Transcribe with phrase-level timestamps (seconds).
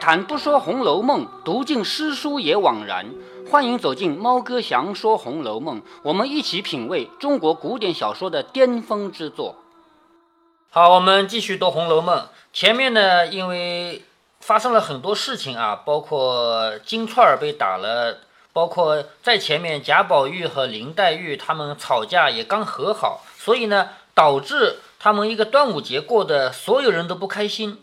[0.00, 3.06] 谈不说《红楼梦》，读尽诗书也枉然。
[3.50, 9.56] 欢迎走进猫哥祥说《红楼梦》，我们一起品味中国古典小说的巅峰之作。
[10.70, 12.18] 好，我们继续读《红楼梦》。
[12.52, 14.02] 前面呢，因为
[14.40, 18.18] 发生了很多事情啊，包括金钏儿被打了，
[18.52, 27.78] 包括在前面贾宝玉和林黛玉他们吵架也刚和好，所以呢，导致他们一个端午节过的所有人都不开心。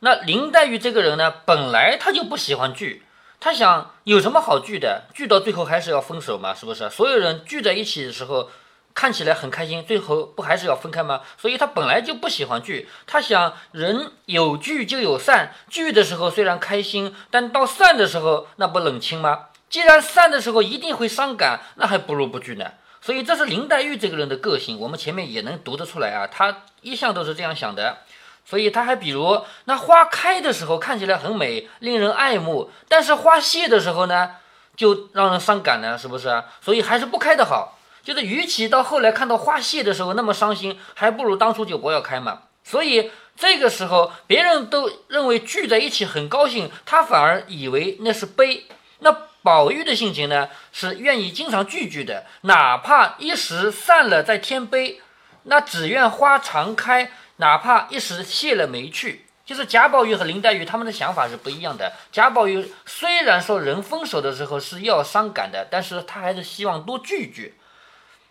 [0.00, 3.04] 那林黛玉这个人呢，本来她就不喜欢聚，
[3.38, 5.04] 她想有什么好聚的？
[5.14, 6.88] 聚到最后还是要分手嘛，是不是？
[6.88, 8.50] 所有人聚在一起的时候，
[8.94, 11.20] 看起来很开心，最后不还是要分开吗？
[11.36, 19.48] 所以她本来就不喜欢聚，她想人有聚就有散，聚的时候虽然开心，但到散的时候那不冷清吗？
[19.68, 22.72] 既然散的时候一定会伤感，那还不如不聚呢。
[23.02, 27.98] 所以这是林黛玉这个人的个性，我们前面也能读得出来啊，她一向都是这样想的。
[28.44, 34.30] 所以他还比如那花开的时候看起来很美，令人爱慕，但是花谢的时候呢，
[34.74, 36.42] 就让人伤感呢，是不是？
[36.60, 37.78] 所以还是不开的好。
[38.02, 42.40] 就是与其到后来看到花谢的时候那么伤心，还不如当初就不要开嘛。
[42.64, 48.66] 所以这个时候别人都认为聚在一起很高兴，他反而以为那是悲。
[49.00, 55.00] 那宝玉的性情呢，是愿意经常聚聚的，哪怕一时散了再添悲，
[55.44, 57.12] 那只愿花常开。
[57.40, 61.92] 哪怕一时谢了没去，就是贾宝玉和林黛玉他们的想法是不一样的。
[62.12, 67.54] 贾宝玉虽然说人分手的时候是要伤感的，但是他还是希望多聚聚。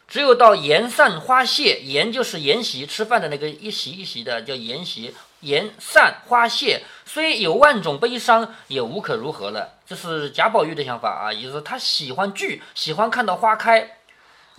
[0.08, 9.78] 只有到筵散花谢，筵就是筵席吃饭的那个一席一席的叫筵席，筵散花谢，虽有万种悲伤，也无可如何了。
[9.86, 13.98] 这是贾宝玉的想法啊，也就是他喜欢聚，喜欢看到花开。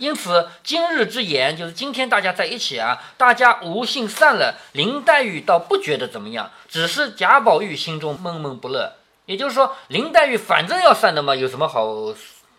[0.01, 4.55] 因此，今日之言就是今天大家在一起啊，大家无幸散了。
[4.71, 8.93] 林黛玉倒不觉得怎么样，只是贾宝玉心中闷闷不乐。
[9.27, 11.85] 也就是说，林黛玉反正要散的嘛，有什么好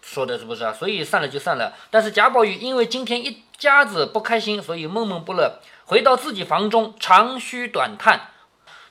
[0.01, 0.73] 说的，是不是啊？
[0.73, 1.73] 所以散了就散了。
[1.91, 8.29] 但是贾宝玉因为今天一家子不开心，所以闷闷不乐，回到自己房中长吁短叹。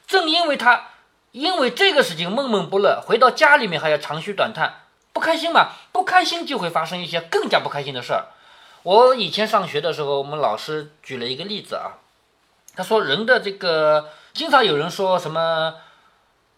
[0.06, 0.88] 正因为他
[1.32, 4.82] 因为这个事情闷闷不乐，回到家里面还要长吁短叹，
[5.14, 5.70] 不开心嘛？
[5.94, 8.26] 不开心就会发生一些更加不开心的事儿。
[8.84, 12.02] 我以前上学的时候，我们老师举了一个例子啊，
[12.76, 15.76] 他说人的这个经常有人说什么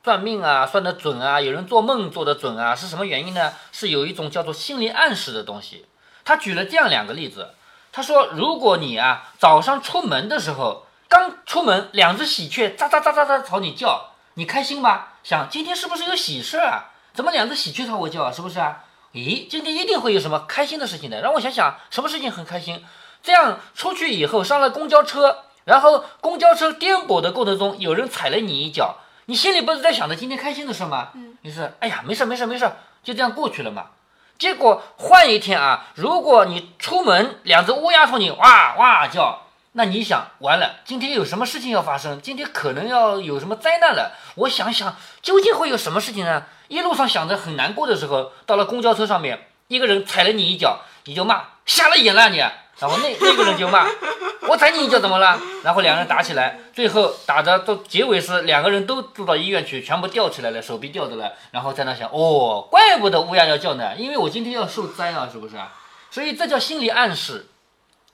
[0.04, 3.54] 算命啊，算得准啊，有人做梦做得准啊，是什么原因呢？
[3.74, 5.86] 是有一种叫做心理暗示的东西。
[6.24, 7.56] 他举了这样两个例子，
[7.92, 15.08] 他说如果你啊早上出门的时候，刚出门，两只喜鹊喳喳喳喳喳朝你叫，你开心吗？
[15.24, 16.92] 想今天是不是有喜事啊？
[17.14, 18.32] 怎么两只喜鹊朝我叫啊？
[18.32, 18.86] 是不是啊？
[19.14, 22.84] 咦，今天一定会有什么开心的事情的，让我想想，什么事情很开心？
[23.22, 28.98] 这样出去以后上了公交车，然后公交车颠簸的过程中，有人踩了你一脚，
[29.28, 31.10] 你心里不是在想着今天开心的事吗？
[31.14, 32.72] 嗯，你是，哎呀，没事没事没事，
[33.04, 33.92] 就这样过去了嘛。
[34.40, 39.43] 结果换一天啊，如果你出门，两只乌鸦冲你哇哇叫。
[39.76, 42.22] 那你想完了，今天有什么事情要发生？
[42.22, 44.12] 今天可能要有什么灾难了？
[44.36, 46.44] 我想想，究竟会有什么事情呢？
[46.68, 52.38] 一路上想着很难过的时候，到了公交车上面，一个人踩了你一脚，你就骂瞎了眼了你。
[52.38, 53.88] 然后那那个人就骂
[54.50, 55.40] 我踩你一脚怎么了？
[55.64, 65.74] 然后两个人打起来，最后打着到结尾是两个人都住到医院去，全部吊起来了，手臂吊着了，然后在那想哦，怪不得乌鸦要叫呢，因为我今天要受灾啊，是不是啊？
[66.12, 67.48] 所以这叫心理暗示。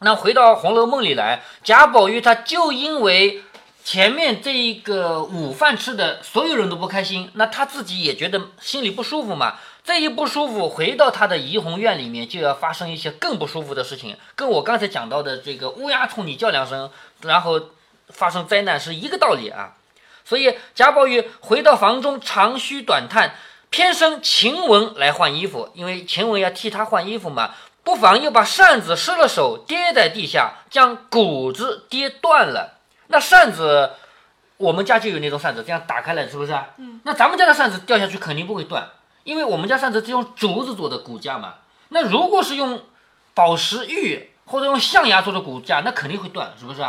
[0.02, 3.44] 那回到《红楼梦》里来，贾宝玉他就因为
[3.84, 9.58] 前面这一个午饭吃的所有人都不开心，那他自己也觉得心里不舒服嘛。
[9.84, 16.90] 这一不舒服，回到他的怡红院里面，就要发生一些更不舒服的事情，跟我刚才讲到的这个乌鸦冲你叫两声，
[17.22, 17.60] 然后
[18.10, 19.76] 发生灾难是一个道理啊。
[20.24, 23.34] 所以贾宝玉回到房中长吁短叹，
[23.72, 27.56] 偏生晴雯来换衣服，因为晴雯要替他换衣服嘛。
[27.90, 32.78] 不妨又把扇子失了手，跌在地下，将骨子跌断了。
[33.08, 33.94] 那扇子，
[34.58, 36.54] 我们家就有那种扇子，这样打开了，是不是？
[36.78, 37.02] 嗯。
[37.04, 38.88] 那咱们家的扇子掉下去肯定不会断，
[39.24, 41.56] 因为我们家扇子是用竹子做的骨架嘛。
[41.88, 42.84] 那如果是用
[43.34, 46.86] 宝石玉或者用象牙做的骨架，那肯定会断，是不是？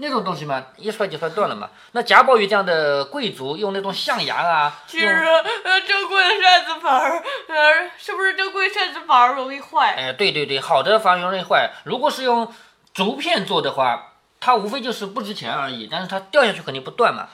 [0.00, 1.68] 那种东西嘛，一摔就摔断了嘛。
[1.92, 9.94] 那贾宝玉这样的贵族用那种象牙啊，其实呃，珍贵的扇子牌儿呃，是不是珍贵扇子牌儿容易坏？
[9.96, 11.70] 哎，对对对，好的反而容易坏。
[11.84, 12.52] 如果是用
[12.94, 17.28] 竹片做的话，它无非就是不值钱而已，但是它掉下去肯定不断嘛。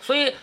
[0.00, 0.36] 所以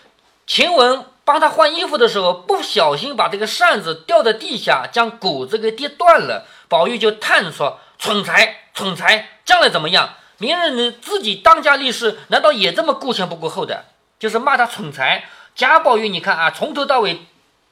[0.46, 6.46] 晴雯帮他换衣服的时候，不小心把这个扇子掉在地下，将骨子给跌断了。
[6.68, 13.86] 宝玉就叹说：“蠢材，蠢材，将来怎么样？”明日你自己当家立室，难道也这么顾前不顾后的？
[14.18, 17.28] 就是骂他蠢材，贾宝玉，你看啊，从头到尾，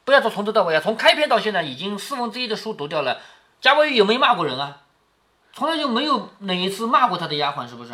[0.06, 3.22] 不要说从头到尾啊，从开篇到现在已经四分之一的书读掉了。
[3.60, 4.82] 贾宝玉有没有骂过人啊？
[5.52, 7.92] 从来就没有哪一次骂过他的丫鬟，是不是？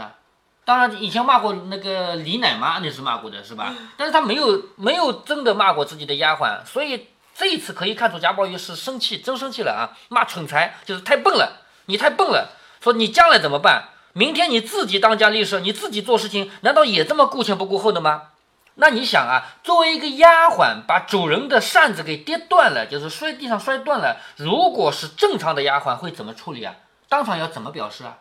[0.65, 3.73] 当然，以前骂过那个李奶妈，那是骂过的，是吧？
[3.95, 9.95] 但是他没有没有真的骂过自己的丫鬟，所以这一次可以看出贾宝玉是生气，真生气了啊！
[10.09, 12.49] 骂蠢材，就是太笨了，你太笨了。
[12.81, 13.85] 说你将来怎么办？
[14.17, 18.29] 明天你自己当家立事，你自己做事情，难道也这么顾前不顾后的吗？
[18.75, 26.75] 那你想啊，作为一个丫鬟，把主人的扇子给跌断了，就是摔地上摔断了，如果是正常的丫鬟会怎么处理啊？
[27.09, 28.19] 当场要怎么表示啊？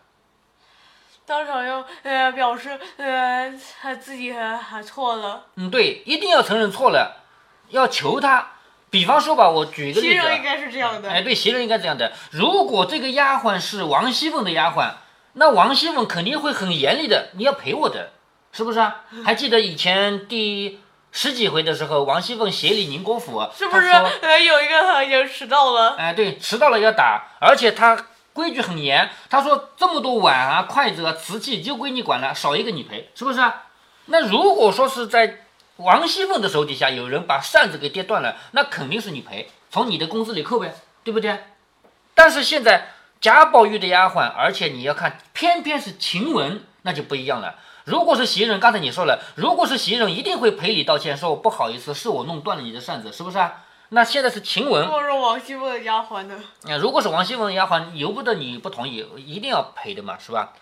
[1.24, 5.46] 当场要呃表示呃他自己还错了。
[5.54, 7.22] 嗯，对，一定要承认错了，
[7.68, 8.48] 要求他。
[8.90, 10.12] 比方说吧，我举一个例子。
[10.12, 11.08] 袭人应该是这样的。
[11.08, 12.12] 哎，对，袭人应该这样的。
[12.32, 14.90] 如果这个丫鬟是王熙凤的丫鬟，
[15.34, 18.10] 那王熙凤肯定会很严厉的，你要赔我的，
[18.52, 19.02] 是不是啊？
[19.24, 20.80] 还记得以前第
[21.12, 25.96] 十几回的时候，王熙凤协理宁国府，是不是呃有一个好像迟到了？
[25.96, 28.06] 哎，对，迟到了要打，而且他。
[28.34, 33.66] 规矩很严，他说这么多碗啊、筷子啊、瓷器就归你管了，少一个你赔，是不是啊？
[34.06, 35.44] 那如果说是在
[35.76, 41.44] 王熙凤的手底下有人把扇子给跌断了，那肯定是你赔，从你的工资里扣呗，对不对？
[42.12, 42.88] 但是现在
[43.24, 47.54] 贾宝玉的丫鬟，而且你要看，偏偏是晴雯，那就不一样了。
[47.84, 53.64] 如果是袭人，刚才你说了，如果是袭人，一定会赔礼道歉，说我不好意思，是我弄断了你的扇子，是不是啊？
[53.88, 56.38] 那现在是晴雯，如果是王熙凤的丫鬟呢？
[56.64, 60.52] 那如果是王熙凤的丫鬟，由不得你不同意，一定要赔的嘛，是吧？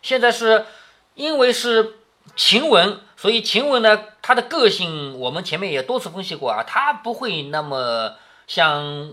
[0.00, 0.66] 现在是
[1.14, 1.94] 因为是
[2.36, 8.12] 晴雯，所以晴雯呢，她的个性我们前面也多次分析过啊，她不会那么
[8.46, 9.12] 像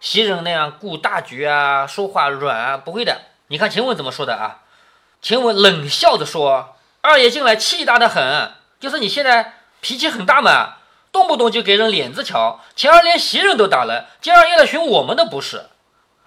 [0.00, 3.22] 袭人那样顾大局啊，说话软啊，不会的。
[3.48, 4.62] 你看晴雯怎么说的啊？
[5.22, 10.74] 晴雯冷笑着说：“二爷进来气大的很，就是你现在脾气很大嘛。”
[11.12, 15.64] 动不动就给人脸子瞧，前儿连袭人都打了，今儿又来寻我们的不是？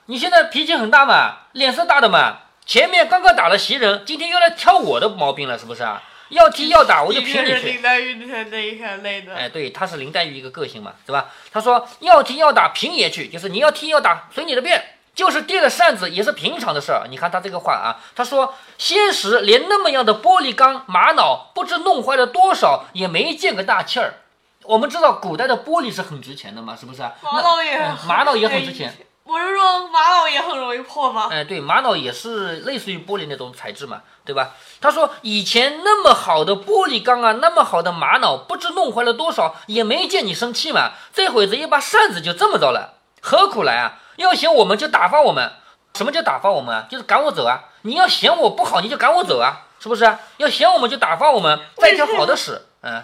[0.08, 2.38] 你现在脾气很大嘛，脸色大的嘛？
[2.66, 6.02] 前面刚刚打了袭人，今天又来挑我的毛病了，是不是啊？
[6.30, 7.72] 要踢要打我就凭你去。
[7.72, 9.36] 林黛玉那那类的。
[9.36, 11.30] 哎，对，他是林黛玉一个个性嘛，是吧？
[11.52, 14.84] 他说要踢要打平爷去，就是你要踢要打随你的便，
[15.14, 17.08] 就是跌了扇子也是平常的事儿。
[17.10, 24.16] 你看他这个话啊，他说先时连那么样的玻璃缸玛瑙，不知弄坏了多少，也没见个大气儿。
[24.64, 27.78] 我们知道古代的玻璃是很值钱的嘛，是不是玛瑙也，
[28.08, 28.96] 玛瑙也很值钱。
[29.30, 31.28] 我是说玛瑙也很容易破吗？
[31.30, 34.54] 哎，对，玛瑙也是类似于玻璃那种材质嘛，对吧？
[34.82, 40.94] 他说以前那么好的玻璃缸啊，那么好的玛瑙，不知弄坏了多少，也没见你生气嘛。
[41.14, 44.00] 这会子一把扇子就这么着了，何苦来啊？
[44.16, 45.54] 要嫌我们就打发我们。
[45.94, 46.88] 什么叫打发我们啊？
[46.90, 47.66] 就是赶我走啊！
[47.84, 50.18] 你要嫌我不好，你就赶我走啊，是不是？
[50.38, 53.04] 要嫌我们就打发我们，再挑好的使，嗯。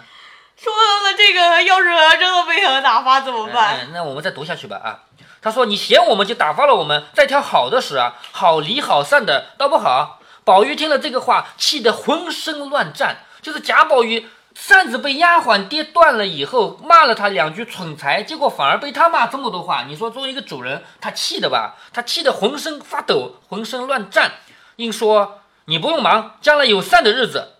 [0.56, 1.84] 说了这个，要是
[2.18, 3.88] 真的被人打发怎么办？
[3.92, 5.00] 那我们再读下去吧啊！
[5.46, 13.18] 他说：“你嫌我们就打发了我们，再挑好的使啊，好离好散的，倒不好。”宝玉听了这个话，气得浑身乱颤。
[13.42, 14.26] 就是贾宝玉
[14.56, 19.84] 扇子被丫鬟跌断了以后，骂了他两句蠢材，结果反而被他骂这么多话。
[19.84, 21.76] 你说作为一个主人，他气的吧？
[21.92, 24.32] 他气得浑身发抖，浑身乱颤。
[24.78, 27.52] 硬说：“你不用忙，将来有散的日子。”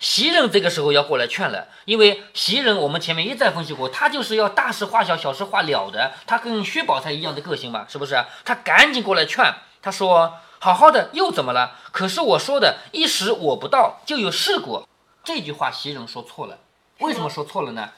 [0.00, 8.24] 袭人这个时候要过来劝了，因为袭人我们前面一再分析过，他就是要大事化小，小事化了的，他跟薛宝钗一样的个性嘛，是不是？
[8.42, 11.76] 他赶紧过来劝，他说：“好好的又怎么了？
[11.92, 14.86] 可是我说的一时我不到，就有事故。”
[15.22, 16.56] 这句话袭人说错了，
[17.00, 17.90] 为什么说错了呢？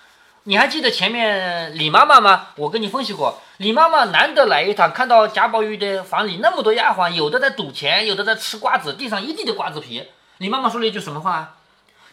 [0.43, 2.49] 你还记得前面李妈妈吗？
[2.57, 10.09] 我跟你分析过，李妈妈难得来一趟，看到贾宝玉的房里那么多丫鬟，有的在赌钱，有的在吃瓜子，地上一地的瓜子皮。
[10.39, 11.55] 李妈妈说了一句什么话？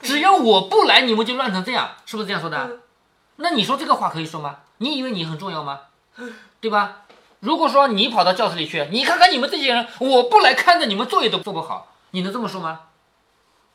[0.01, 2.77] 只要我不来，你们就乱成这样，是不是这样说的？
[3.37, 4.57] 那你说这个话可以说吗？
[4.77, 5.79] 你以为你很重要吗？
[6.59, 7.01] 对吧？
[7.39, 12.81] 如果说你跑到教室里去，你看看你们这些人，我不来看着你们作业都做不好，你能这么说吗？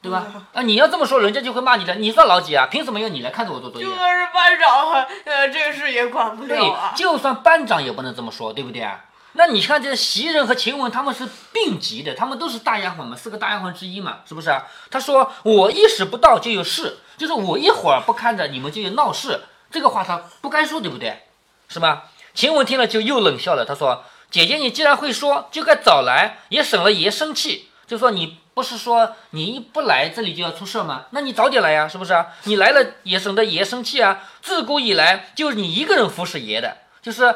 [0.03, 0.27] 对吧？
[0.53, 1.95] 啊，你要这么说，人家就会骂你的。
[1.95, 2.67] 你算老几啊？
[2.71, 3.87] 凭什么要你来看着我做作业？
[3.87, 4.93] 就算是班长，
[5.25, 6.93] 呃，这个事也管不了啊。
[6.95, 9.03] 对，就算班长也不能这么说，对不对啊？
[9.37, 14.63] 那你看，这袭人和晴雯他们是并级的，他们都是大丫鬟嘛，四个大丫鬟之一嘛，是不是啊？
[14.93, 19.41] 他说我意识不到就有事，就是我一会儿不看着你们就有闹事，
[19.73, 21.25] 这个话他不该说，对不对？
[21.69, 22.05] 是吧？
[22.33, 27.71] 晴雯听了就又冷笑了，他说：“姐姐你既然会说，就该早来，也省了爷生气。
[27.89, 31.07] 就说你不是说你一不来这里就要出事吗？
[31.11, 32.29] 那你早点来呀，是不是啊？
[32.45, 34.23] 你来了也省得爷生气啊。
[34.41, 37.35] 自古以来就是你一个人服侍爷的，就是。”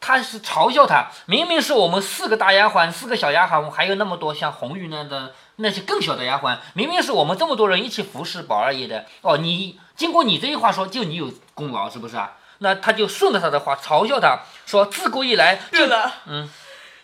[0.00, 12.32] 他是嘲笑他，明明是我们四个大丫鬟，四个小丫鬟，还有那么多像红玉那样的那些更小的丫鬟，明明是我们这么多人一起服侍宝二爷的哦，你经过你这一话说，就你有功劳，是不是啊？
[12.58, 16.48] 那他就顺着他的话嘲笑他，说自古以来就是的，嗯，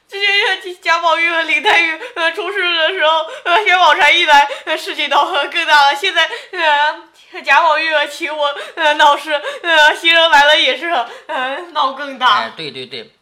[0.09, 3.11] 之前贾宝玉和林黛玉呃出事的时候，
[3.45, 5.95] 呃薛宝钗一来，呃事情闹得更大了。
[5.95, 6.23] 现在
[6.53, 7.03] 呃
[7.45, 10.87] 贾宝玉和晴雯呃闹事，呃袭人来了也是
[11.27, 12.41] 呃闹更大。
[12.41, 13.13] 哎，对对对。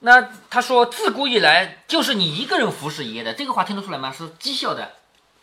[0.00, 4.12] 那他说自古以来就是你一个人服侍爷爷的，这个话听得出来吗？
[4.16, 4.92] 是讥笑的。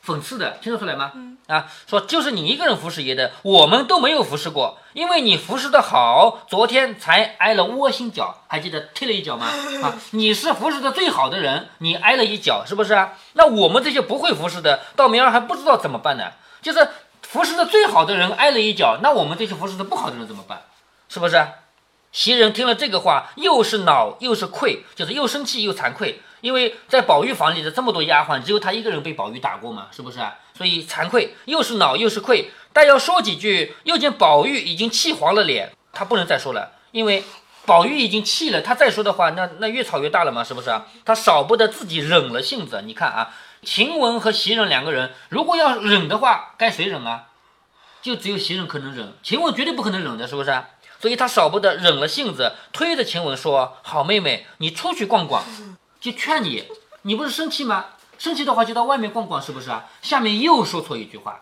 [0.05, 1.13] 讽刺的，听得出来吗？
[1.47, 9.47] 啊，说就是你一个人服侍爷的，我们都没有服侍过，因为你服侍的好，昨天才挨了窝心脚，还记得踢了一脚吗？
[9.81, 13.13] 啊，你是服侍的最好的人，你挨了一脚，是不是啊？
[13.31, 16.33] 那我们这些不会服侍的，到明儿还不知道怎么办呢？
[16.61, 16.85] 就是
[17.33, 20.61] 服侍的最好的人挨了一脚，那我们这些服侍的不好的人怎么办？
[21.09, 21.43] 是不是？
[22.11, 26.21] 袭人听了这个话，又是恼又是愧，就是又生气又惭愧。
[26.41, 30.19] 因为在宝玉房里的这么多丫鬟，只有她一个人被宝玉打过嘛，是不是？
[30.55, 32.51] 所以惭愧，又是恼又是愧。
[32.71, 37.23] 但要说几句，又见宝玉已经气黄了脸，他不能再说了，因为
[37.65, 40.85] 宝玉已经气了，他再说的话，那那越吵越大了嘛，是不是啊？
[41.03, 42.83] 他少不得自己忍了性子。
[42.85, 43.33] 你看啊，
[43.63, 47.29] 晴雯和袭人两个人，如果要忍的话，该谁忍啊？
[48.01, 50.63] 就只有袭人可能忍，晴雯绝对不可能忍的，是不是？
[50.99, 55.43] 所以他少不得忍了性子，推着晴雯说：“好妹妹，你出去逛逛。”
[55.99, 56.65] 就劝你，
[57.03, 57.85] 你不是生气吗？
[58.17, 59.85] 生气的话就到外面逛逛，是不是啊？
[60.01, 61.41] 下面又说错一句话，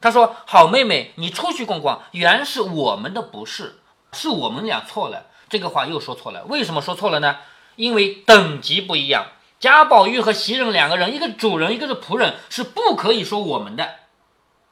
[0.00, 3.80] 他说：“好妹妹，你出去逛逛，原是我们的不是，
[4.12, 7.36] 是我们俩错了。”这个话又说错了，为什么说错了呢？
[7.76, 9.26] 因为等级不一样。
[9.62, 13.90] 贾宝玉和袭人两个人，一个主人，一个是仆人，是不可以说我们的。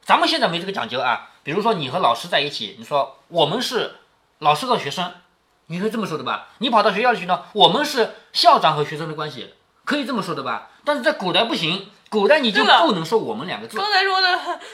[0.03, 1.31] 咱们现在没这个讲究啊。
[1.45, 3.99] 比如说你和老师在一起，你说我们是
[4.41, 5.13] 老师和学生。
[5.67, 6.49] 你可以这么说的吧？
[6.59, 7.45] 你跑到学校里去呢？
[7.53, 9.55] 我们是校长和学生的关系，
[9.85, 10.71] 可以这么说的吧？
[10.85, 13.79] 但是在古代不行，古代你就不能说我们两个字。
[13.79, 14.29] 刚才说的，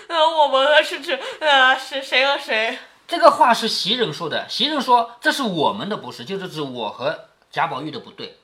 [0.08, 2.78] 呃，我们是指呃是谁和谁？
[3.06, 4.48] 这个话是袭人说的。
[4.48, 8.38] 袭人说这是我们的不是，就是指我和贾宝玉的不对。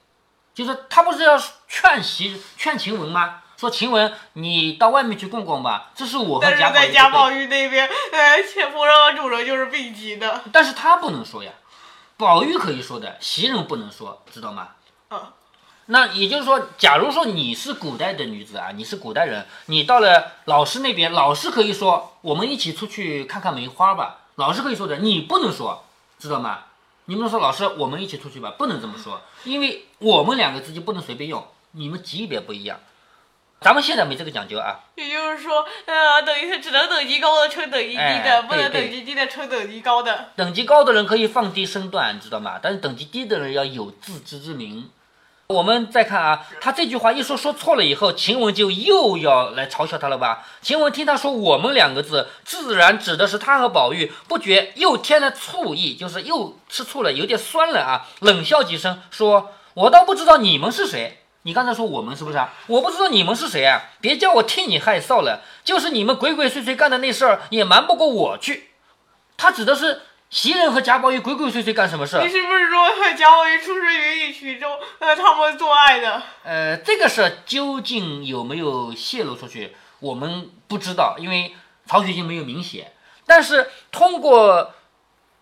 [0.54, 3.40] 就是他不是要劝袭劝晴雯吗？
[3.56, 5.92] 说晴雯，你到外面去逛逛吧。
[5.94, 6.74] 这是我和贾宝玉。
[6.74, 10.42] 在贾宝玉那边，呃，且夫人和主人就是并级的。
[10.52, 11.52] 但是他不能说呀。
[12.16, 14.68] 宝玉可以说的，袭人不能说，知道吗？
[15.10, 15.20] 嗯，
[15.86, 25.84] 那也就是说，假如说你是古代的女子啊，你是古代人，你到了老师那边，老师可以说我们一起出去看看梅花吧，老师可以说的，你不能说，
[26.18, 26.64] 知道吗？
[27.12, 32.80] 你不能说老师，我们一起出去吧，不能这么说，因为我们两个之间不能随便用，你们级别不一样。
[33.60, 40.30] 咱们现在没这个讲究啊，也就是说，呃，等于是只能等级高的称等级低的，不能等级低的称等级高的。
[40.36, 42.58] 等级高的人可以放低身段，知道吗？
[42.62, 44.88] 但是等级低的人要有自知之明。
[45.52, 50.46] 我们再看啊，他这句话一说说错了以后，晴雯就又要来嘲笑他了吧？
[50.62, 62.52] 晴雯听他说“我们”两个字，自然指的是他和宝玉，不觉又添了醋意，就是又吃醋了，有点酸了啊，冷笑几声，说：“我倒不知道你们是谁。”你刚才说我们是不是啊？
[62.68, 63.82] 我不知道你们是谁啊！
[64.00, 65.42] 别叫我替你害臊了。
[65.64, 68.70] 就是你们鬼鬼祟祟干的那事儿，也瞒不过我去。
[69.36, 72.18] 他指的是袭人和贾宝玉鬼鬼祟祟干什么事？
[72.22, 76.22] 你是不是说贾宝玉出生于一曲中，呃，他们做爱的？
[76.42, 82.92] 呃，这个事究竟有没有泄露出去，我们不知道，因为曹雪芹没有明写。
[83.26, 84.72] 但是通过。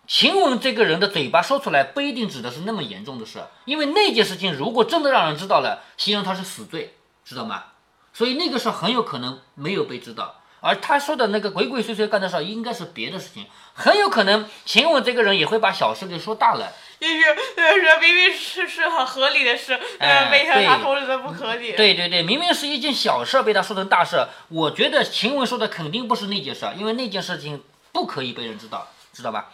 [0.07, 7.63] 晴雯这个人的嘴巴说出来不一定指的是那么严重的事，因为那件事情如果真的让人知道了，袭人她是死罪，知道吗？
[8.11, 16.71] 所以那个事很有可能没有被知道，而他说的那个鬼鬼祟祟干的事应该是别的事情，很有可能秦雯这个人也会把小事给说大了。
[16.99, 17.23] 也许
[17.55, 21.71] 呃，明明是是很合理的事， 呃，被他说的不合理。
[21.73, 29.49] 对对对，明明是一件小事被他说成大事，我觉得晴雯说的肯定不是那件事，因为那件事情不可以被人知道，知道吧？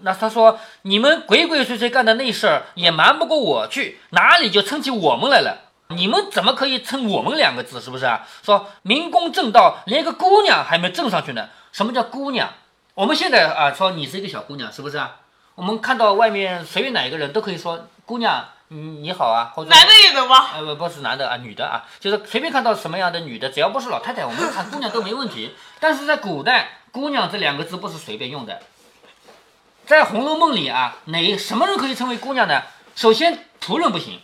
[0.00, 5.67] 那他说你们鬼鬼祟祟干的那事儿也瞒不过我去，哪里就撑起我们来了？
[5.94, 7.80] 你们怎么可以称我们两个字？
[7.80, 8.26] 是不是啊？
[8.42, 11.48] 说明公正道，连个姑娘还没正上去呢。
[11.72, 12.52] 什么叫姑娘？
[12.94, 15.16] 我们现在啊，说你是一个小姑娘，是不是啊？
[15.54, 20.50] 我们看到外面随便哪一个人都可以说姑娘，你你好啊，或者男的也能吗？
[20.54, 25.54] 呃不不是男的啊，女的啊，就是随便看到什么样的女的，只要不是老太太，我们喊姑娘都没问题。
[25.80, 28.60] 但是在古代，姑娘这两个字不是随便用的。
[29.86, 32.62] 在《红楼梦》里啊，哪什么人可以称为姑娘呢？
[32.94, 34.20] 首先，仆人不行，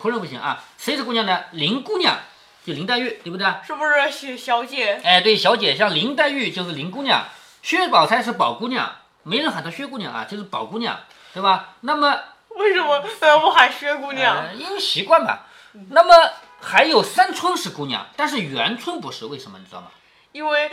[0.00, 0.62] 仆人不行啊。
[0.76, 1.44] 谁是姑娘呢？
[1.52, 2.18] 林姑娘，
[2.64, 3.46] 就林黛玉，对不对？
[3.66, 5.00] 是不是小小姐？
[5.04, 7.24] 哎，对，小姐，像林黛玉就是林姑娘，
[7.62, 11.00] 薛宝钗是宝姑娘，没人喊她薛姑娘啊，就是宝姑娘，
[11.34, 11.74] 对吧？
[11.80, 12.18] 那么
[12.50, 14.56] 为什么呃不喊薛姑娘？
[14.56, 15.46] 因为习惯吧。
[15.90, 19.88] 那么还有三春是姑娘，但是元春不是，为什么你知道吗？
[20.32, 20.70] 因为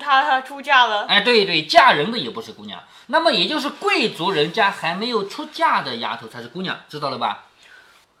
[0.00, 1.06] 她，她出嫁了。
[1.06, 7.44] 哎，对对，嫁人的也不是姑娘，那么也就是贵族人家还没有出嫁的丫头才是姑娘，知道了吧？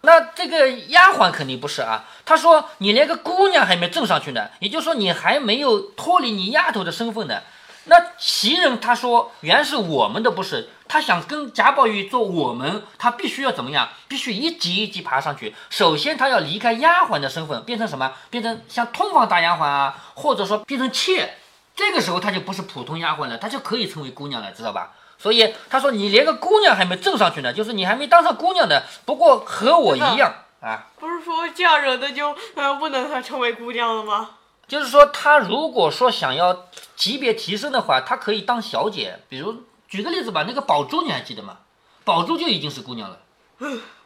[0.04, 2.04] 那这个丫鬟肯定不是啊。
[2.24, 7.40] 他说你连个姑娘还没挣上去呢，也就是说你还没有脱离你丫头的身份呢。
[7.86, 13.90] 那袭人他说原是我们的不是，他想跟贾宝玉做我们，他必须要怎么样？
[14.08, 15.54] 必须一级一级爬上去。
[15.68, 18.12] 首先他要离开丫鬟的身份，变成什么？
[18.30, 21.34] 变成像通房大丫鬟啊，或者说变成妾。
[21.76, 24.92] 这个时候他就不是普通丫鬟了，他就可以成为姑娘了，知道吧？
[25.24, 28.82] 所以他说你连个姑娘还没挣上去呢，就是你还没当上姑娘呢。
[29.06, 34.32] 不过和我一样啊，不是说嫁人的就呃不能成为姑娘了吗？
[34.68, 39.20] 就是说他如果说想要级别提升的话，他可以当小姐。
[39.30, 41.56] 比如举个例子吧，那个宝珠你还记得吗？
[42.04, 43.18] 宝珠就已经是姑娘了，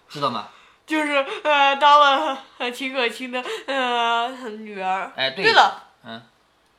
[0.09, 0.47] 知道吗？
[0.87, 2.39] 就是呃当了
[2.73, 5.11] 秦可卿的呃女儿。
[5.17, 6.23] 哎，对对了，嗯。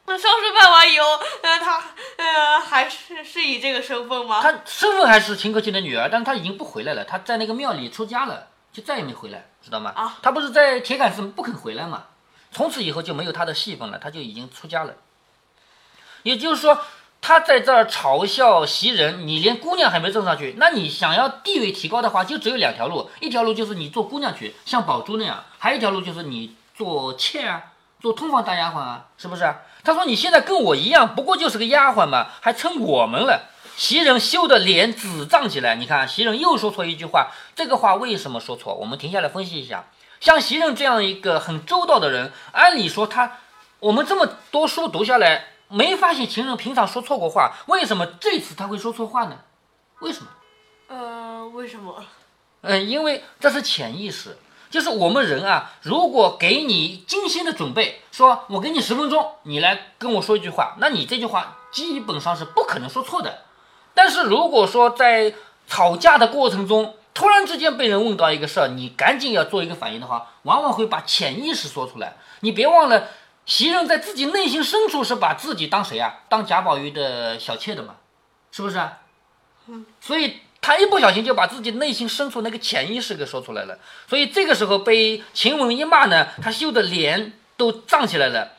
[0.10, 1.06] 那丧事办完以后，
[1.44, 1.84] 呃，他
[2.18, 4.42] 呃还是是以这个身份吗？
[4.42, 9.94] 他身份还是秦可卿的女儿，但是他已经不回来了，他在那个庙里出家了，就再也没回来，知道吗？
[9.96, 12.06] 啊，他不是在铁杆寺不肯回来吗？
[12.52, 14.96] 从此以后就没有他的戏份了，他就已经出家了。
[16.24, 16.82] 也就是说，
[17.22, 27.62] 他在这儿嘲笑袭人，你连姑娘还没挣上去，那你想要地位提高的话，就只有两条路，一条路就是你做姑娘去，像宝珠那样；还有一条路就是你做妾啊，
[28.02, 29.54] 做通房大丫鬟啊，是不是？
[29.90, 35.76] 他说：“你现在跟我一样，不过就是个丫鬟嘛，还称我们了。”袭人羞得脸紫涨起来。
[35.76, 38.76] 你看，袭人又说错一句话，这个话为什么说错？
[38.76, 39.86] 我们停下来分析一下。
[40.20, 43.38] 像袭人这样一个很周到的人，按理说他，
[43.80, 49.40] 我们这么多书读下来，没发现袭人平常说错过话，为什么这次他会说错话呢？
[50.02, 50.28] 为什么？
[50.90, 52.04] 呃，为什么？
[52.62, 54.38] 嗯，因为这是潜意识。
[54.70, 63.44] 就是我们人啊，如果给你精心的准备，说我给你十分钟，你来跟我说一句话，那你这句话基本上是不可能说错的。
[63.94, 65.34] 但是如果说在
[65.68, 72.16] 吵架的过程中，突然之间被人问到一个事儿，你赶紧要做一个反应的话，往往会把潜意识说出来。
[72.40, 73.08] 你别忘了，
[73.46, 76.20] 袭人在自己内心深处是把自己当谁啊？
[76.30, 77.96] 当贾宝玉的小妾的嘛，
[78.52, 79.00] 是不是啊？
[79.68, 80.40] 嗯，所以。
[80.62, 88.54] 他一不小心就把自己内心深处那个潜意识给说出来了，所以这个时候被晴雯一骂呢，他羞得脸都涨起来了。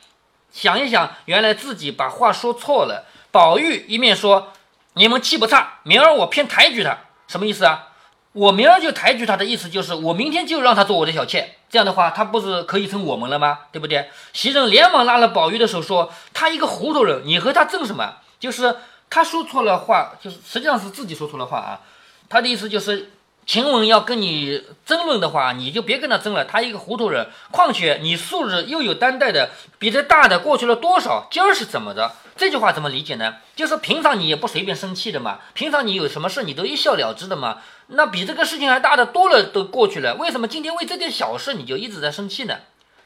[0.53, 3.05] 想一想，原来自己把话说错了。
[3.31, 4.53] 宝玉一面说
[4.93, 7.87] ：“你们气不差，明儿我偏抬举他，什么意思啊？
[8.33, 11.55] 我明儿就抬举他的意思就是，我明天就让他做我的小妾。
[11.69, 13.59] 这样的话，他不是可以成我们了吗？
[13.71, 18.17] 对不对？”袭人连忙拉了宝玉的手说：“他一个糊涂人，你和他争什么？
[18.39, 18.75] 就是
[19.09, 21.81] 他说错了话，就是实际上是自己说错了话啊。”
[22.29, 23.11] 他的意思就是，
[23.45, 26.45] 晴雯要跟你争论的话，你就别跟他争了。
[26.45, 29.49] 他一个糊涂人，况且你素质又有担待的，
[29.79, 31.27] 比这大的过去了多少？
[31.29, 32.13] 今儿是怎么的？
[32.37, 33.35] 这句话怎么理解呢？
[33.55, 37.57] 就是平常你也不随便生气的嘛，平常你有什么事你都一笑了之的嘛。
[37.87, 42.55] 那比这个事情还大的多了，都过去了，为什么今天为这点小事你就一直在生气呢？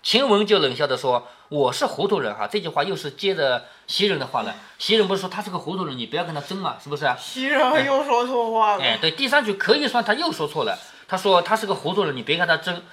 [0.05, 4.53] 晴雯就冷笑着说：“我是糊涂人哈。”这句话又是接着袭人的话了。
[4.77, 7.11] 袭人不是说他是个糊涂人，你不要跟他争嘛，是不是？
[7.19, 8.83] 袭人又说错话了。
[8.83, 10.77] 哎，对，第三句可以算他又说错了。
[11.07, 12.83] 他说他是个糊涂人，你别跟他争。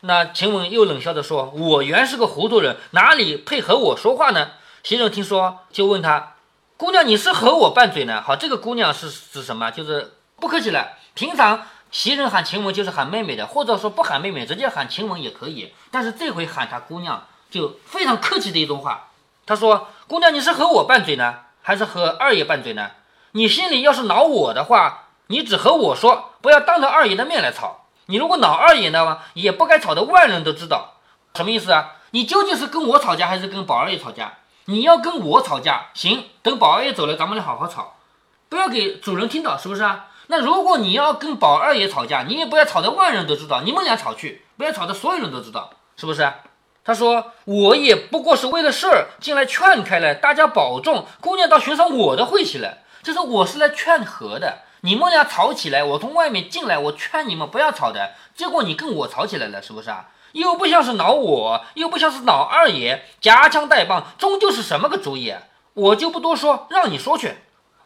[0.00, 6.36] 那晴雯又冷笑着说：“我原是个糊涂人，哪里配和我说话呢？”袭人听说就问他
[6.78, 9.70] ：“姑娘，你是和我拌嘴呢？”好，这个姑娘是指什么？
[9.70, 11.66] 就是不客气了，平常。
[11.92, 15.74] 袭人喊晴雯就是喊妹妹的，或者说不喊妹妹，直接喊晴雯也可以。
[15.90, 19.10] 但是这回喊她姑娘，就非常客气的一种话。
[19.44, 22.92] 他说：“姑娘，你是和我拌嘴呢，还是和二爷拌嘴呢？
[23.32, 27.86] 你心里要是恼我的话，你只和我说，不要当着二爷的面来吵。
[28.06, 30.94] 你如果恼二爷呢，也不该吵得外人都知道。
[31.34, 31.96] 什么意思啊？
[32.12, 34.38] 你究竟是跟我吵架，还是跟宝二爷吵架？
[34.64, 37.96] 你要跟我吵架，行，等宝二爷走了，咱们来好好吵，
[38.48, 46.32] 不要给主人听到，是不是啊？”那如果你要跟宝二爷吵架，你也不要吵得万人都知道，你们俩吵去，不要吵得所有人都知道，是不是？
[46.84, 51.06] 他说我也不过是为了事儿进来劝开了，大家保重。
[51.20, 60.08] 姑娘到寻上我的晦气了，就是我是来劝和的，你们俩吵起来，我从外面进来，我劝你们不要吵的，结果你跟我吵起来了，是不是啊？
[60.32, 65.34] 又不像是恼我，又不像是恼二爷，夹枪带棒，终究是什么个主意？
[65.74, 67.34] 我就不多说，让你说去。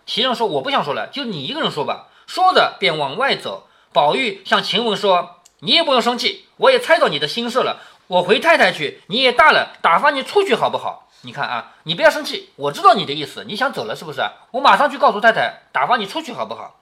[0.07, 2.07] 袭人说我不想说了，就你一个人说吧。
[2.27, 3.69] 说着便往外走。
[3.93, 7.81] 宝玉向晴雯说：“你也不用生气，我也猜到你的心事了。
[8.09, 11.09] 我回太太去，你也大了，打发你出去好不好？
[11.23, 14.21] 你看啊，你不要生气，我知道你的意思，你想走了是不是？
[14.51, 16.81] 我马上去告诉太太，打发你出去好不好？”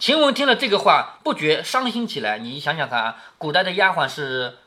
[0.00, 2.38] 晴雯听了这个话，不觉伤心起来。
[2.38, 4.58] 你想想看啊，古代的丫鬟是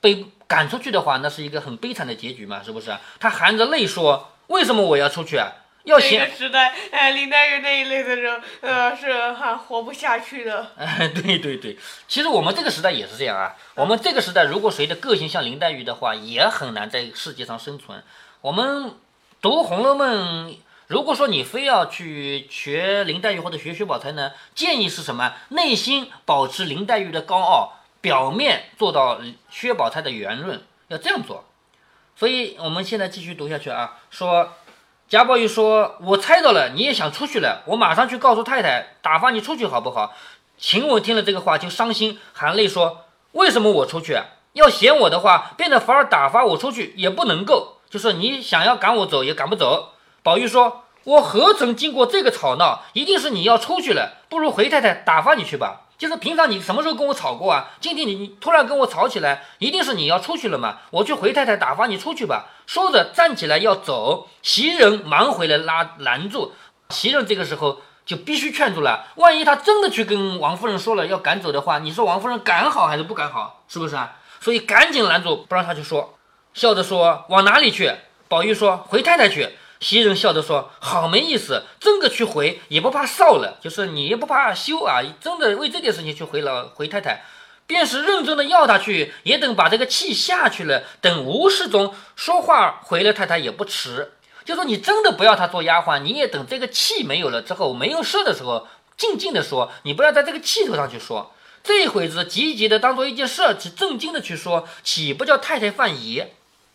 [0.00, 2.96] 被赶出去的话，那是一个很悲惨的结局嘛，是不是？
[3.20, 5.52] 她含着泪说：“为什么我要出去啊？
[5.84, 10.72] 要那个时代，哎，林黛玉那一类的人，呃，是还活不下去的。
[10.76, 13.56] 哎，对对对，其实我们这个时代也是这样啊。
[13.74, 18.02] 我们这个时代，如果谁的个性像林黛玉的话，也很难在世界上生存。
[18.42, 18.96] 我们
[19.40, 20.50] 读《红楼梦》，
[20.88, 25.32] 如果说你非要去学林黛玉或者学薛宝钗呢，建议是什么？
[25.50, 31.46] 内心保持林黛玉的高傲，表面做到薛宝钗的圆润，要这样做。
[32.14, 34.52] 所以我们现在继续读下去啊，说。
[35.08, 40.12] 贾宝玉说：“我猜到了，你也想出去了，我马上去告诉太太，打发你出去好不好？”
[40.58, 44.26] 晴雯听了这个话就伤心，含泪说：“为什么我出去啊？
[44.52, 47.76] 要嫌我的话，变得反而打发我出去也不能够。
[47.88, 49.92] 就说你想要赶我走也赶不走。”
[50.22, 52.82] 宝玉说：“我何曾经过这个吵闹？
[52.92, 55.84] 一定是你要出去了，不如回太太打发你去吧。
[55.98, 57.70] 就是平常你什么时候跟我吵过啊？
[57.80, 60.78] 今天你你突然跟我吵起来，一定是你要出去了嘛？
[60.90, 66.52] 我去回太太打发你出去吧。”说着站起来要走，袭人忙回来拉拦住。
[66.90, 69.08] 袭人这个时候就必须劝住了。
[69.16, 73.64] 万一他真的去跟王夫人说了要赶走的话，你说王夫人赶好还是不赶好？
[73.66, 74.16] 是不是啊？
[74.40, 76.14] 所以赶紧拦住，不让他去说。
[76.54, 77.90] 笑着说：“往哪里去？”
[78.28, 79.48] 宝玉说：“回太太去。”
[79.80, 87.24] 袭人笑着说：“好没意思，真个去回也不怕臊了，就是你也不怕羞啊，真的为这件事情去回了回太太。”
[87.68, 94.12] 便是认真的要他去，也等把这个气下去了，等无事中说话回了太太也不迟。
[94.46, 101.30] 就说你真的不要他做丫鬟，你也等这个气没有了之后，没有事的时候，静静的说，你不要在这个气头上去说。
[101.62, 106.24] 这会子急急的当做一件事儿去正经的去说，岂不叫太太犯疑？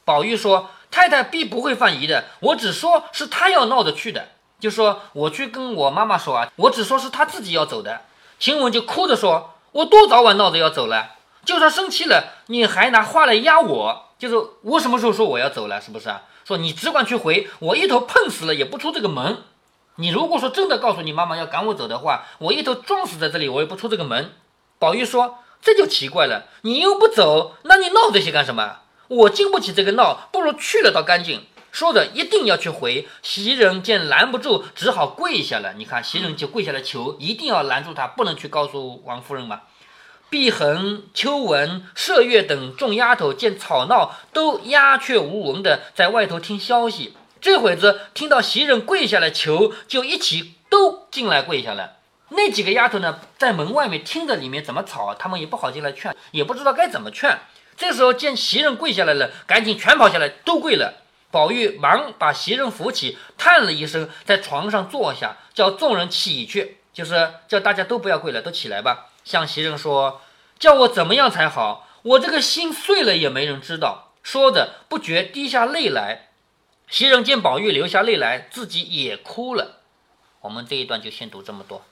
[0.05, 4.27] 宝玉说：“太太必不会犯疑的，我只说是他要闹着去的，
[4.59, 8.01] 就说我去跟我妈妈说啊，我只说是他自己要走的。”
[8.37, 9.49] 晴雯就哭着说。
[9.71, 16.21] 我多早晚闹着要走了，就算生气了，你还拿话来压我，就是我什么时候说我要走了，是不是啊？
[16.45, 19.41] 说你只管去回，我一头碰死了也不出这个门。
[19.95, 24.35] 你如果说真的告诉你妈妈要赶我走的话，我一头撞死在这里，我也不出这个门。
[24.77, 28.81] 宝玉说：“这就奇怪了，你又不走，那你闹这些干什么？
[29.15, 33.07] 我经不起这个闹，不如去了倒干净。”说着一定要去回。
[33.23, 35.73] 袭人见拦不住，只好跪下了。
[35.73, 39.61] 你看，袭人就跪下来求，一定要拦住他，不能去告诉王夫人嘛。
[40.29, 47.15] 碧痕、秋纹、麝月等众丫头见吵闹，都鸦雀无闻的在外头听消息。
[47.41, 51.93] 这会子听到袭人跪下来求，就一起都进来跪下了。
[52.29, 57.39] 那几个丫头呢，在门外面听着里面怎么吵，他们也不好进来劝，也不知道该怎么劝。
[57.77, 61.01] 这时候见袭人跪下来了，赶紧全跑下来都跪了。
[61.31, 69.09] 宝玉忙把袭人扶起，叹了一声，在床上坐下，叫众人起去，就是叫大家都不要跪了，都起来吧。
[69.23, 70.21] 向袭人说
[70.59, 71.87] ：“叫我怎么样才好？
[72.03, 76.29] 我这个心碎了也没人知道。”说着不觉滴下泪来。
[76.87, 79.81] 袭人见宝玉流下泪来，自己也哭了。
[80.41, 81.83] 我们这一段就先读这么多。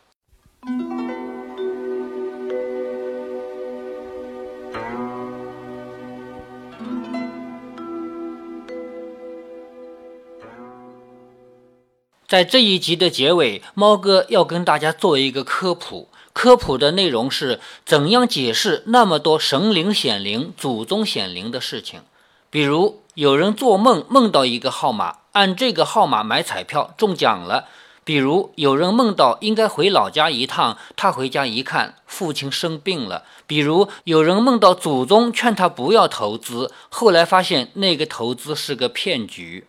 [12.32, 16.08] 在这一集的结尾，猫哥要跟大家做一个科普。
[16.32, 22.00] 科普的内容是怎样解释那么多神灵显灵、祖宗显灵的事情。
[22.50, 27.66] 比如，有人做梦梦到一个号码，按这个号码买彩票中奖了；
[28.06, 39.66] 比如，有人梦到应该回老家一趟，他回家一看，父亲生病了；比如，有人梦到祖宗劝他不要投资，后来发现那个投资是个骗局。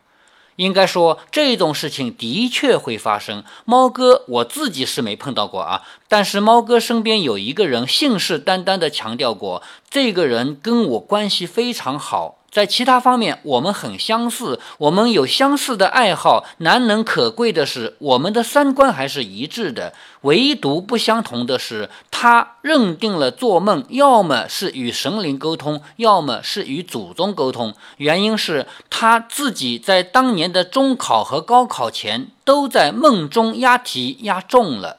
[0.57, 3.43] 应该说这种事情的确会发生。
[3.65, 12.37] 猫哥我自己是没碰到过啊，但是猫哥身边有一个人信誓旦旦地强调过，这个人跟我关系非常好。
[12.53, 16.45] 在其他方面，我们很相似，我们有相似的爱好。
[16.59, 19.95] 难能可贵的是，我们的三观还是一致的。
[20.21, 27.73] 唯独不相同的是，他认定了做梦要么是与神灵沟通，要么是与祖宗沟通。
[27.97, 34.99] 原因是他自己在当年的中考和高考前都在梦中押题押中了。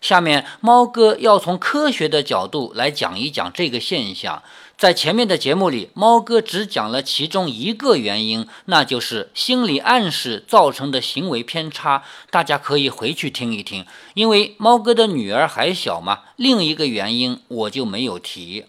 [0.00, 4.42] 下面，猫哥要从科学的角度来讲一讲这个现象。
[4.82, 12.02] 在前面的节目里，猫哥只讲了其中一个原因，那就是心理暗示造成的行为偏差。
[12.32, 16.22] 大家可以回去听一听，因为猫哥的女儿还小嘛。
[16.34, 18.64] 另一个原因我就没有提。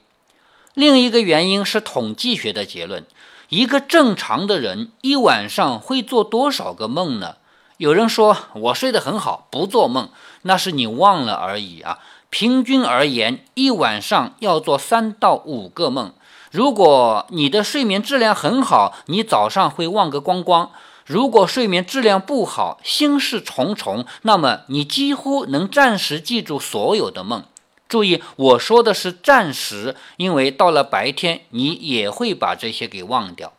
[0.75, 3.07] 另一个原因是统计学的结论：
[3.49, 7.37] 一个正常的人一晚上会做多少个梦呢？
[7.77, 10.09] 有人说我睡得很好，不做梦，
[10.43, 11.97] 那是你忘了而已啊。
[12.33, 16.11] 平均而言，一晚上要做三到五个梦。
[16.49, 20.71] 如果你的睡眠质量很好，你早上会忘个光光。
[21.05, 27.43] 如果睡眠质量不好，心事重重，那么你几乎能暂时记住所有的梦。
[27.87, 33.53] 注意，我说的是暂时，因为到了白天你也会把这些给忘掉。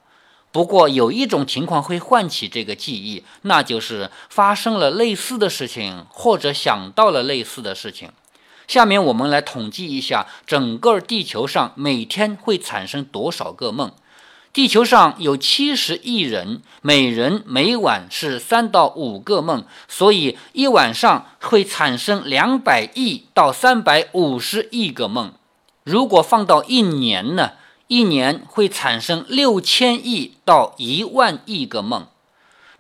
[0.50, 8.10] 不过有一种情况会唤起这个记忆，那就是发生了类似的事情，或者想到了类似的事情。
[8.66, 13.92] 下面我们来统计一下，整个地球上每天会产生多少个梦。
[14.52, 25.32] 地球上有七十亿人，每人每晚是三到五个梦，所以一晚上会产生两百亿到三百五十亿个梦。
[25.82, 27.52] 如果放到一年呢？
[27.86, 32.06] 一年会产生六千亿到一万亿个梦。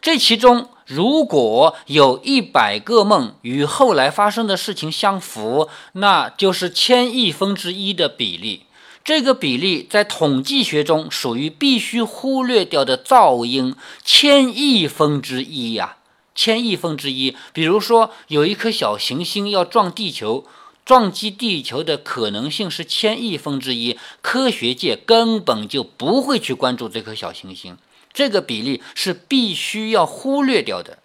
[0.04, 8.66] 这其中，如果有一百个梦与后来发生的事情相符，那就是千亿分之一的比例。
[9.02, 15.96] 这个比例在统计学中属于必须忽略掉的噪音，千亿分之一呀，
[16.34, 17.34] 千亿分之一。
[17.54, 20.44] 比如说，有一颗小行星要撞地球，
[20.84, 27.78] 撞击地球的可能性是千亿分之一，科学界根本就不会去关注这颗小行星，
[28.14, 30.98] 这个比例是必须要忽略掉的。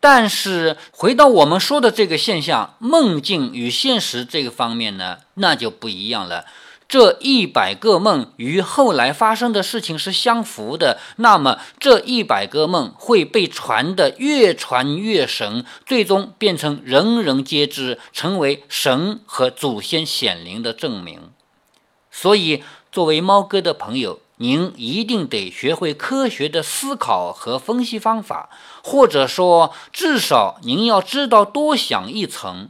[0.00, 6.44] 但是回到我们说的这个现象，梦境与现实这个方面呢，那就不一样了。
[6.86, 21.30] 这一百个梦与后来发生的事情是相符的，那么这一百个梦会被传得越传越神，最终变成人人皆知，成为神和祖先显灵的证明。
[22.12, 22.62] 所以，
[22.92, 28.50] 作为猫哥的朋友，您一定得学会科学的思考和分析方法，
[28.82, 32.68] 或者说，至少您要知道多想一层，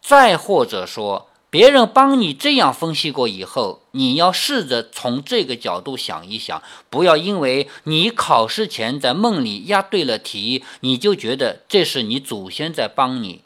[0.00, 1.28] 再或者说。
[1.50, 13.42] 别人帮你这样分析过以后，你要试着从这个角度想一想，不要因为你考试前在梦里押对了题，你就觉得这是你祖先在帮你。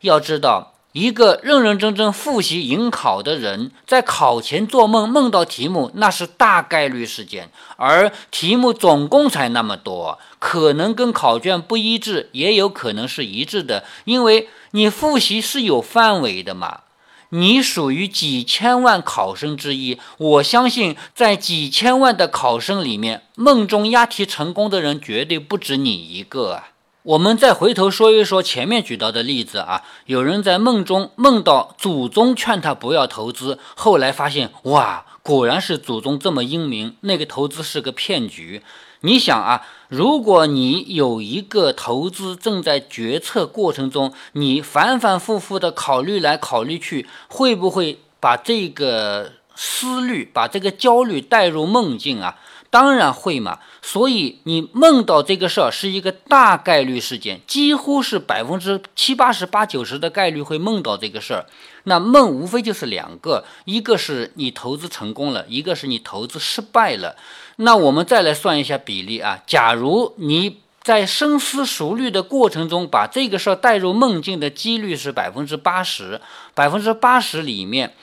[0.00, 7.48] 要知道，一个认认真真复习迎考的人，在考前做梦梦到题目，那是大概率事件。
[7.76, 16.80] 而题目总共才那么多，可能跟考卷不一致，也有可能是一致的，因为你复习是有范围的嘛。
[17.32, 26.70] 你属于几千万考生之一，我相信在几千万的考生里面，梦中押题成功的人绝对不止你一个啊！
[27.02, 38.62] 我们再回头说一说前面举到的例子啊，有人在梦中梦到祖宗劝他不要投资，后来发现哇，果然是祖宗这么英明，那个投资是个骗局。
[39.00, 52.36] 你想啊，如果你有一个投资正在决策过程中，你反反复复的考虑来考虑去，会不会把这个思虑、把这个焦虑带入梦境啊？
[52.70, 53.58] 当然会嘛。
[53.82, 61.46] 所以你梦到这个事儿是一个大概率事件，几乎是百分之七八十八九十的概率会梦到这个事儿。
[61.84, 67.16] 那梦无非就是两个，一个是你投资成功了，一个是你投资失败了。
[67.56, 69.42] 那我们再来算一下比例啊。
[69.46, 76.20] 假如你在深思熟虑的过程中，把这个事儿带入梦境的几率是百分之八十，
[76.54, 77.94] 百分之八十里面，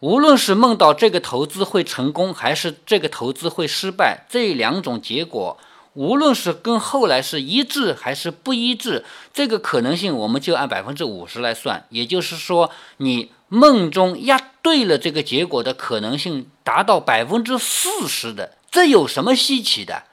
[0.00, 5.58] 无论是梦到这个投资会成功，还是这个投资会失败，这两种结果，
[5.94, 11.84] 无论是跟后来是一致还是不一致，这个可能性我们就按百分之五十来算。
[11.90, 18.52] 也就是说，你梦中押对了这个结果的可能性达到百分之四十的。
[18.70, 20.04] 这有什么稀奇的？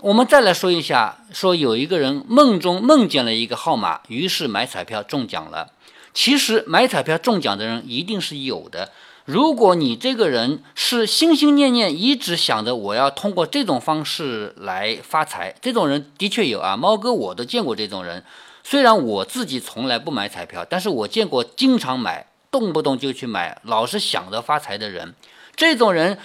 [0.00, 5.68] 我们再来说一下，说有一个人梦中梦见了一个号码，于是买彩票中奖了。
[6.12, 8.90] 其实买彩票中奖的人一定是有的。
[9.24, 16.76] 如果你这个人是心心念念一直想着我要通过这种方式来发财，这种人的确有啊。
[16.76, 18.24] 猫哥我都见过这种人，
[18.64, 25.14] 虽然我自己从来不买彩票，但是我见过经常买，动不动就去买，老是想着发财的人。
[25.54, 26.18] 这种人。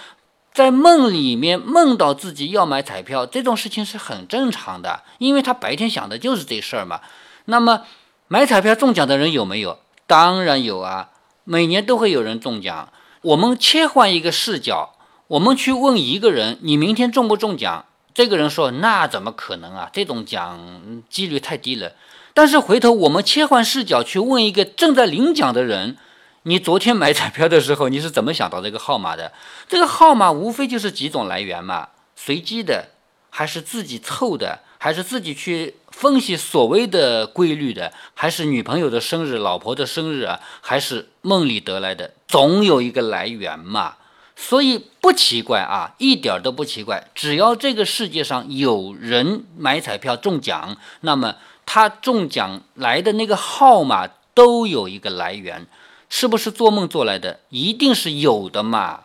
[0.56, 7.02] 在梦里面梦到自己要买彩票，这种事情是很正常的，因为他白天想的就是这事儿嘛。
[7.44, 7.82] 那么
[8.28, 9.78] 买彩票中奖的人有没有？
[10.08, 11.10] 当然有啊，
[11.44, 12.92] 每年都会有人中奖。
[13.22, 14.94] 我们切换一个视角，
[15.28, 19.90] 我们去问一个人：“你明天中不中奖？”这个人说：“那怎么可能啊？
[19.92, 20.60] 这种奖
[21.08, 21.92] 几率太低了。”
[22.34, 25.96] 但是回头我们切换视角去问一个正在领奖的人。
[26.42, 29.32] 你昨天买彩票的时候，你是怎么想到这个号码的？
[29.68, 32.90] 这个号码无非就是几种来源嘛，随机的，
[33.30, 42.12] 还是自己凑的，还是自己去分析所谓的规律的，还是女朋友的生日、老婆的生日啊，还是梦里得来的？
[42.28, 43.96] 总有一个来源嘛。
[44.38, 47.08] 所以不奇怪啊，一点都不奇怪。
[47.14, 55.66] 只要这个世界上有人买彩票中奖，那么他中奖来的那个号码都有一个来源，
[56.10, 57.40] 是不是做梦做来的？
[57.48, 59.04] 一定是有的嘛。